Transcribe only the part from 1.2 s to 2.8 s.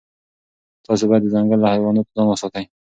د ځنګل له حیواناتو ځان وساتئ.